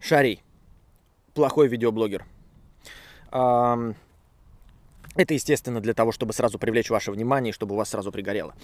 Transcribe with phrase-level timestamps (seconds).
[0.00, 0.42] Шарий.
[1.34, 2.24] Плохой видеоблогер.
[3.30, 8.54] Это, естественно, для того, чтобы сразу привлечь ваше внимание чтобы у вас сразу пригорело.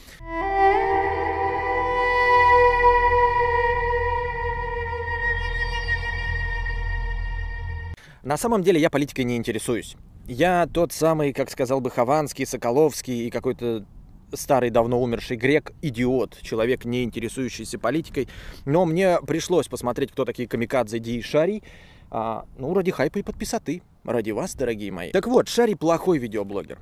[8.23, 9.97] На самом деле я политикой не интересуюсь.
[10.27, 13.85] Я тот самый, как сказал бы Хованский, Соколовский и какой-то
[14.33, 18.29] старый давно умерший грек, идиот, человек, не интересующийся политикой.
[18.65, 21.63] Но мне пришлось посмотреть, кто такие камикадзе Ди и Шари.
[22.11, 23.83] А, ну, ради хайпа и подписоты.
[24.05, 25.11] Ради вас, дорогие мои.
[25.11, 26.79] Так вот, Шари плохой видеоблогер.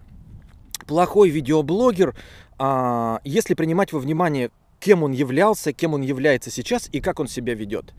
[0.86, 2.14] Плохой видеоблогер,
[2.58, 4.50] а, если принимать во внимание,
[4.80, 7.94] кем он являлся, кем он является сейчас и как он себя ведет.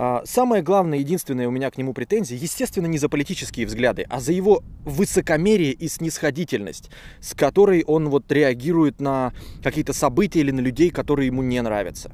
[0.00, 4.20] А, Самое главное, единственное у меня к нему претензии, естественно, не за политические взгляды, а
[4.20, 6.88] за его высокомерие и снисходительность,
[7.20, 12.12] с которой он вот реагирует на какие-то события или на людей, которые ему не нравятся.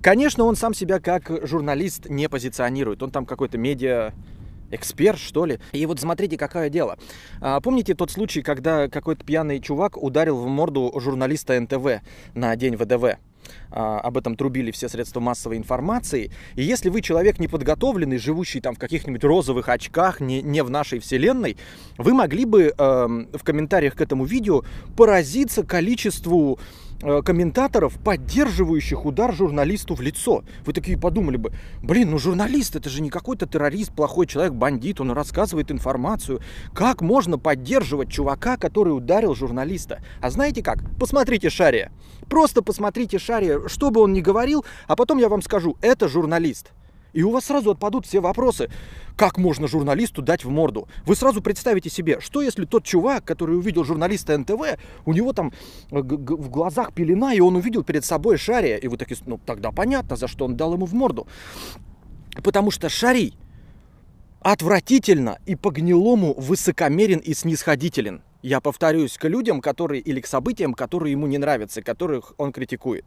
[0.00, 3.00] Конечно, он сам себя как журналист не позиционирует.
[3.04, 4.12] Он там какой-то медиа
[4.72, 5.60] эксперт, что ли.
[5.70, 6.98] И вот смотрите, какое дело.
[7.40, 12.02] А, помните тот случай, когда какой-то пьяный чувак ударил в морду журналиста НТВ
[12.34, 13.18] на день ВДВ?
[13.70, 16.30] А, об этом трубили все средства массовой информации.
[16.54, 20.98] И если вы человек неподготовленный, живущий там в каких-нибудь розовых очках, не, не в нашей
[20.98, 21.56] вселенной,
[21.98, 24.62] вы могли бы эм, в комментариях к этому видео
[24.96, 30.44] поразиться количеству э, комментаторов, поддерживающих удар журналисту в лицо.
[30.64, 35.00] Вы такие подумали бы, блин, ну журналист это же не какой-то террорист, плохой человек, бандит,
[35.00, 36.40] он рассказывает информацию.
[36.74, 40.02] Как можно поддерживать чувака, который ударил журналиста?
[40.20, 40.78] А знаете как?
[40.98, 41.92] Посмотрите Шария.
[42.28, 46.72] Просто посмотрите Шария, что бы он ни говорил, а потом я вам скажу, это журналист.
[47.12, 48.70] И у вас сразу отпадут все вопросы.
[49.16, 50.88] Как можно журналисту дать в морду?
[51.04, 55.52] Вы сразу представите себе, что если тот чувак, который увидел журналиста НТВ, у него там
[55.90, 59.70] э, в глазах пелена, и он увидел перед собой Шария, и вы такие, ну тогда
[59.70, 61.26] понятно, за что он дал ему в морду.
[62.42, 63.34] Потому что Шарий
[64.40, 68.22] отвратительно и по-гнилому высокомерен и снисходителен.
[68.42, 73.04] Я повторюсь, к людям, которые или к событиям, которые ему не нравятся, которых он критикует.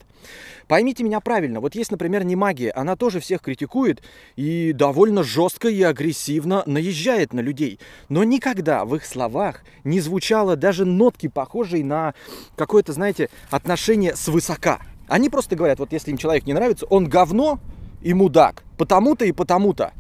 [0.68, 4.02] Поймите меня правильно, вот есть, например, не магия, она тоже всех критикует
[4.38, 7.82] и довольно жестко и агрессивно наезжает на людей.
[8.08, 12.14] Но никогда в их словах не звучало даже нотки, похожей на
[12.56, 14.80] какое-то, знаете, отношение свысока.
[15.10, 17.60] Они просто говорят, вот если им человек не нравится, он говно
[18.02, 19.92] и мудак, потому-то и потому-то.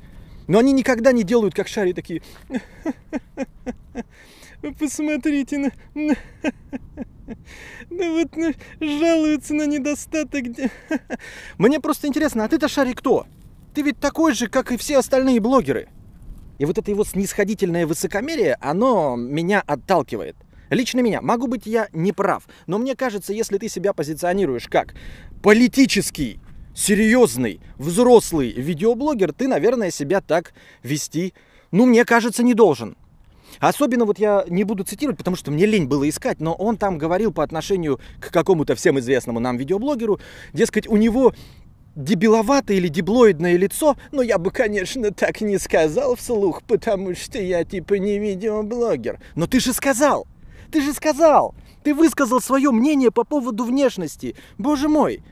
[0.47, 2.21] Но они никогда не делают, как шари, такие...
[4.73, 5.71] Посмотрите на...
[5.93, 6.15] Ну
[7.89, 10.45] вот жалуются на недостаток.
[11.57, 13.25] Мне просто интересно, а ты-то шари кто?
[13.73, 15.89] Ты ведь такой же, как и все остальные блогеры.
[16.57, 20.37] И вот это его снисходительное высокомерие, оно меня отталкивает.
[20.69, 21.21] Лично меня.
[21.21, 24.95] Могу быть я не прав, но мне кажется, если ты себя позиционируешь как
[25.43, 26.39] политический,
[26.73, 31.33] серьезный, взрослый видеоблогер, ты, наверное, себя так вести,
[31.71, 32.97] ну, мне кажется, не должен.
[33.59, 36.97] Особенно вот я не буду цитировать, потому что мне лень было искать, но он там
[36.97, 40.19] говорил по отношению к какому-то всем известному нам видеоблогеру,
[40.53, 41.33] дескать, у него
[41.95, 47.63] дебиловатое или диблоидное лицо, но я бы, конечно, так не сказал вслух, потому что я
[47.63, 49.19] типа не видеоблогер.
[49.35, 50.27] Но ты же сказал!
[50.71, 51.55] Ты же сказал!
[51.83, 54.35] Ты высказал свое мнение по поводу внешности.
[54.57, 55.23] Боже мой!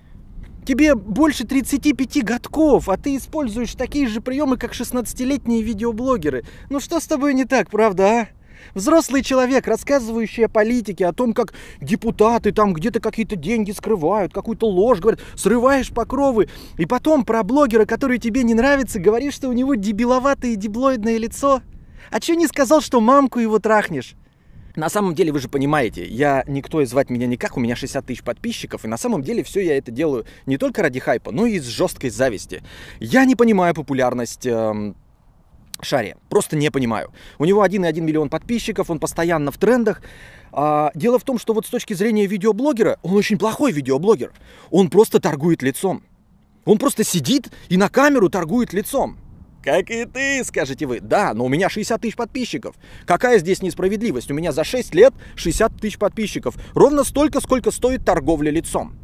[0.66, 6.46] Тебе больше 35 годков, а ты используешь такие же приемы, как 16-летние видеоблогеры.
[6.70, 8.28] Ну что с тобой не так, правда, а?
[8.74, 14.66] Взрослый человек, рассказывающий о политике, о том, как депутаты там где-то какие-то деньги скрывают, какую-то
[14.66, 16.48] ложь говорят, срываешь покровы,
[16.78, 21.62] и потом про блогера, который тебе не нравится, говоришь, что у него дебиловатое диблоидное лицо.
[22.10, 24.16] А чё не сказал, что мамку его трахнешь?
[24.76, 28.06] На самом деле, вы же понимаете, я никто и звать меня никак, у меня 60
[28.06, 31.46] тысяч подписчиков, и на самом деле все я это делаю не только ради хайпа, но
[31.46, 32.64] и из жесткой зависти.
[33.00, 34.96] Я не понимаю популярность эм,
[35.82, 37.12] Шари, просто не понимаю.
[37.38, 40.02] У него 1,1 миллион подписчиков, он постоянно в трендах.
[40.52, 44.32] А, дело в том, что вот с точки зрения видеоблогера, он очень плохой видеоблогер.
[44.72, 46.04] Он просто торгует лицом.
[46.66, 49.18] Он просто сидит и на камеру торгует лицом.
[49.64, 51.00] Как и ты, скажете вы.
[51.00, 52.76] Да, но у меня 60 тысяч подписчиков.
[53.06, 54.30] Какая здесь несправедливость?
[54.30, 56.56] У меня за 6 лет 60 тысяч подписчиков.
[56.74, 58.96] Ровно столько, сколько стоит торговля лицом.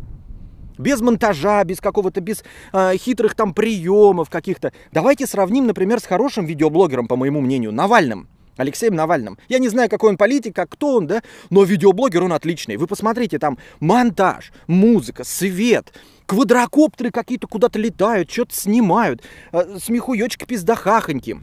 [0.78, 2.44] Без монтажа, без какого-то, без
[2.74, 4.74] э, хитрых там приемов каких-то.
[4.92, 8.28] Давайте сравним, например, с хорошим видеоблогером, по моему мнению, Навальным.
[8.58, 9.38] Алексеем Навальным.
[9.48, 12.76] Я не знаю, какой он политик, как кто он, да, но видеоблогер он отличный.
[12.76, 15.94] Вы посмотрите, там монтаж, музыка, свет,
[16.30, 21.38] квадрокоптеры какие-то куда-то летают, что-то снимают, э, смехуёчки пиздахахоньки.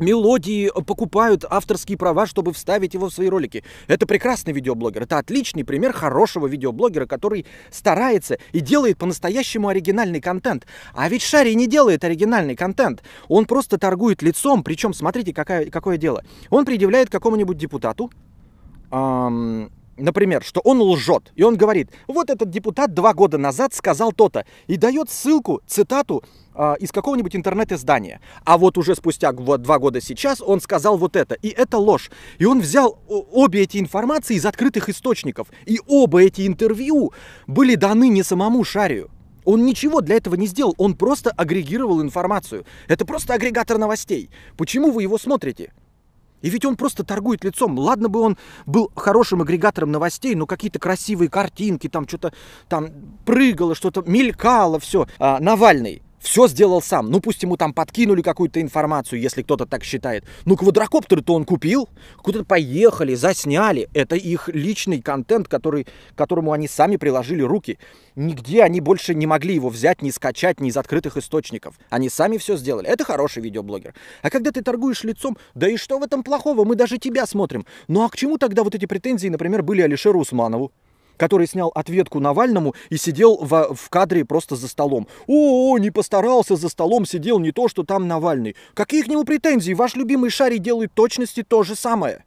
[0.00, 3.62] мелодии, покупают авторские права, чтобы вставить его в свои ролики.
[3.86, 5.02] Это прекрасный видеоблогер.
[5.02, 10.66] Это отличный пример хорошего видеоблогера, который старается и делает по-настоящему оригинальный контент.
[10.94, 13.02] А ведь Шари не делает оригинальный контент.
[13.28, 14.64] Он просто торгует лицом.
[14.64, 16.24] Причем, смотрите, какая, какое дело.
[16.48, 18.10] Он предъявляет какому-нибудь депутату,
[18.90, 21.32] эм, например, что он лжет.
[21.34, 24.44] И он говорит, вот этот депутат два года назад сказал то-то.
[24.66, 26.24] И дает ссылку, цитату
[26.54, 28.20] э, из какого-нибудь интернет-издания.
[28.44, 31.34] А вот уже спустя вот, два года сейчас он сказал вот это.
[31.34, 32.10] И это ложь.
[32.38, 35.48] И он взял обе эти информации из открытых источников.
[35.66, 37.12] И оба эти интервью
[37.46, 39.10] были даны не самому Шарию.
[39.44, 42.64] Он ничего для этого не сделал, он просто агрегировал информацию.
[42.88, 44.30] Это просто агрегатор новостей.
[44.56, 45.72] Почему вы его смотрите?
[46.42, 47.78] И ведь он просто торгует лицом.
[47.78, 52.32] Ладно бы он был хорошим агрегатором новостей, но какие-то красивые картинки, там что-то
[52.68, 52.88] там
[53.24, 55.06] прыгало, что-то мелькало, все.
[55.18, 57.10] А, Навальный все сделал сам.
[57.10, 60.24] Ну, пусть ему там подкинули какую-то информацию, если кто-то так считает.
[60.44, 61.88] Ну, квадрокоптеры-то он купил,
[62.22, 63.88] куда-то поехали, засняли.
[63.94, 67.78] Это их личный контент, который, которому они сами приложили руки.
[68.16, 71.76] Нигде они больше не могли его взять, не скачать, ни из открытых источников.
[71.88, 72.86] Они сами все сделали.
[72.86, 73.94] Это хороший видеоблогер.
[74.22, 76.64] А когда ты торгуешь лицом, да и что в этом плохого?
[76.64, 77.64] Мы даже тебя смотрим.
[77.88, 80.70] Ну, а к чему тогда вот эти претензии, например, были Алишеру Усманову?
[81.20, 85.06] Который снял ответку Навальному и сидел в, в кадре просто за столом.
[85.26, 88.56] О, не постарался, за столом сидел не то, что там Навальный.
[88.72, 89.74] Какие к нему претензии?
[89.74, 92.24] Ваш любимый Шари делает точности то же самое.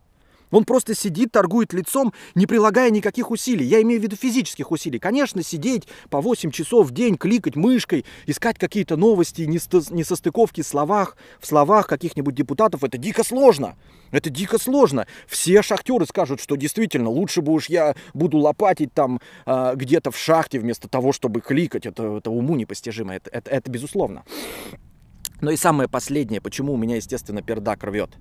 [0.53, 3.65] Он просто сидит, торгует лицом, не прилагая никаких усилий.
[3.65, 4.99] Я имею в виду физических усилий.
[4.99, 11.17] Конечно, сидеть по 8 часов в день, кликать мышкой, искать какие-то новости, несостыковки в словах,
[11.39, 13.75] в словах каких-нибудь депутатов, это дико сложно.
[14.11, 15.07] Это дико сложно.
[15.27, 20.17] Все шахтеры скажут, что действительно лучше бы уж я буду лопатить там э, где-то в
[20.17, 21.87] шахте вместо того, чтобы кликать.
[21.87, 23.15] Это, это уму непостижимо.
[23.15, 24.23] Это, это, это безусловно.
[25.41, 28.11] Но и самое последнее, почему у меня, естественно, пердак рвет.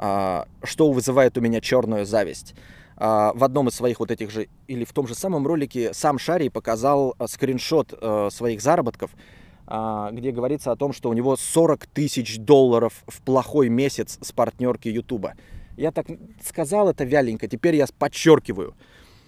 [0.00, 2.54] А, что вызывает у меня черную зависть.
[2.96, 6.20] А, в одном из своих вот этих же, или в том же самом ролике сам
[6.20, 9.10] Шарий показал а, скриншот э, своих заработков,
[10.12, 14.88] где говорится о том, что у него 40 тысяч долларов в плохой месяц с партнерки
[14.88, 15.34] Ютуба.
[15.76, 16.06] Я так
[16.42, 18.74] сказал это вяленько, теперь я подчеркиваю.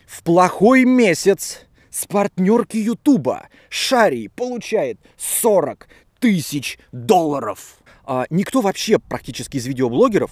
[0.07, 5.89] В плохой месяц с партнерки Ютуба Шарий получает 40
[6.21, 7.77] тысяч долларов.
[8.31, 10.31] Никто вообще практически из видеоблогеров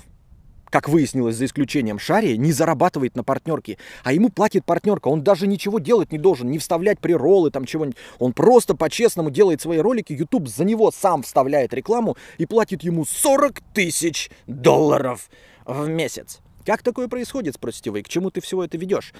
[0.70, 5.08] как выяснилось, за исключением Шария, не зарабатывает на партнерке, а ему платит партнерка.
[5.08, 7.96] Он даже ничего делать не должен, не вставлять приролы, там чего-нибудь.
[8.18, 13.04] Он просто по-честному делает свои ролики, YouTube за него сам вставляет рекламу и платит ему
[13.04, 15.30] 40 тысяч долларов
[15.64, 16.40] в месяц.
[16.64, 19.14] Как такое происходит, спросите вы, к чему ты всего это ведешь?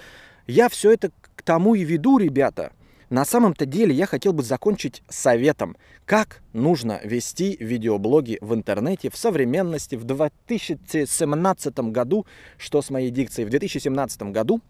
[0.46, 2.72] Я все это к тому и веду, ребята,
[3.10, 9.16] на самом-то деле я хотел бы закончить советом, как нужно вести видеоблоги в интернете в
[9.16, 12.26] современности в 2017 году,
[12.58, 14.60] что с моей дикцией, в 2017 году,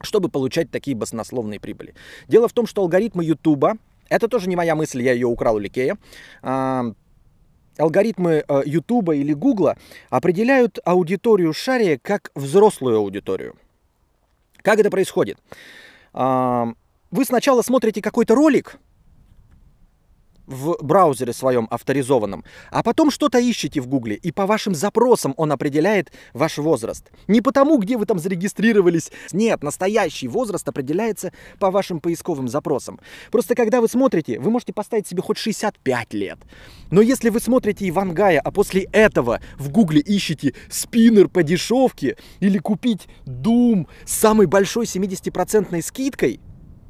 [0.00, 1.94] чтобы получать такие баснословные прибыли.
[2.28, 3.78] Дело в том, что алгоритмы YouTube,
[4.08, 5.98] это тоже не моя мысль, я ее украл у Ликея,
[6.42, 6.92] а,
[7.78, 9.74] алгоритмы э, или Google
[10.10, 13.56] определяют аудиторию шария как взрослую аудиторию.
[14.62, 15.38] Как это происходит?
[17.12, 18.78] Вы сначала смотрите какой-то ролик
[20.46, 25.52] в браузере своем авторизованном, а потом что-то ищете в Гугле, и по вашим запросам он
[25.52, 27.10] определяет ваш возраст.
[27.28, 29.12] Не потому, где вы там зарегистрировались.
[29.32, 32.98] Нет, настоящий возраст определяется по вашим поисковым запросам.
[33.30, 36.38] Просто когда вы смотрите, вы можете поставить себе хоть 65 лет.
[36.90, 42.56] Но если вы смотрите Ивангая, а после этого в Гугле ищете спиннер по дешевке или
[42.56, 46.40] купить Doom с самой большой 70% скидкой,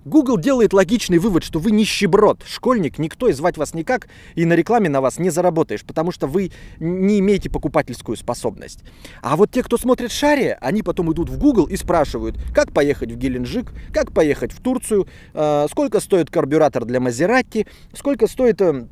[0.05, 4.55] Google делает логичный вывод, что вы нищеброд, школьник, никто и звать вас никак, и на
[4.55, 8.81] рекламе на вас не заработаешь, потому что вы не имеете покупательскую способность.
[9.23, 13.13] А вот те, кто смотрит Шария, они потом идут в Google и спрашивают, как поехать
[13.13, 18.87] в Геленджик, как поехать в Турцию, э, сколько стоит карбюратор для Мазератти, сколько стоит э,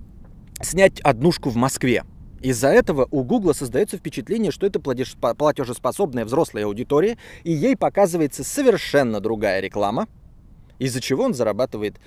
[0.63, 2.05] снять однушку в Москве.
[2.41, 9.21] Из-за этого у Гугла создается впечатление, что это платежеспособная взрослая аудитория, и ей показывается совершенно
[9.21, 10.07] другая реклама,
[10.81, 12.01] из-за чего он зарабатывает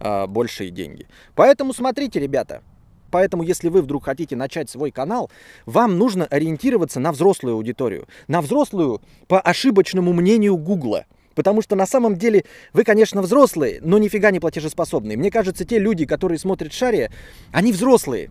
[0.00, 1.06] э, большие деньги.
[1.34, 2.62] Поэтому смотрите, ребята,
[3.10, 5.30] Поэтому, если вы вдруг хотите начать свой канал,
[5.66, 8.06] вам нужно ориентироваться на взрослую аудиторию.
[8.28, 11.06] На взрослую по ошибочному мнению Гугла.
[11.34, 15.16] Потому что на самом деле вы, конечно, взрослые, но нифига не платежеспособные.
[15.16, 17.10] Мне кажется, те люди, которые смотрят Шария,
[17.52, 18.30] они взрослые.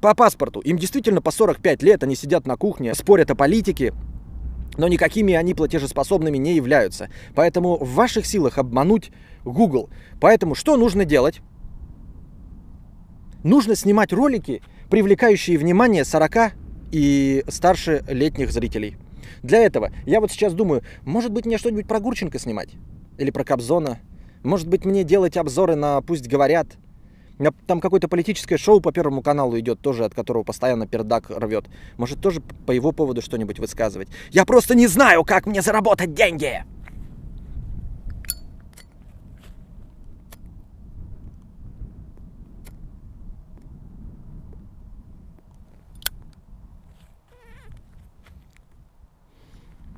[0.00, 0.58] По паспорту.
[0.60, 3.94] Им действительно по 45 лет, они сидят на кухне, спорят о политике,
[4.76, 7.08] но никакими они платежеспособными не являются.
[7.34, 9.10] Поэтому в ваших силах обмануть
[9.44, 9.90] Google.
[10.20, 11.40] Поэтому что нужно делать?
[13.42, 16.52] Нужно снимать ролики, привлекающие внимание 40
[16.92, 18.96] и старше летних зрителей.
[19.42, 22.70] Для этого я вот сейчас думаю, может быть мне что-нибудь про Гурченко снимать?
[23.18, 23.98] Или про Кобзона?
[24.42, 26.68] Может быть мне делать обзоры на «Пусть говорят»?
[27.66, 31.64] Там какое-то политическое шоу по Первому каналу идет, тоже от которого постоянно пердак рвет.
[31.96, 34.08] Может тоже по его поводу что-нибудь высказывать?
[34.30, 36.64] Я просто не знаю, как мне заработать деньги!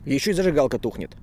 [0.07, 1.17] Еще и зажигалка тухнет.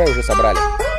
[0.00, 0.89] Урожай уже собрали.